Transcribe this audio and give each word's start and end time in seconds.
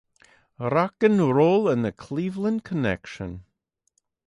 Rock 0.57 1.03
'n' 1.03 1.21
Roll 1.29 1.69
and 1.69 1.85
the 1.85 1.91
Cleveland 1.91 2.63
Connection. 2.63 3.43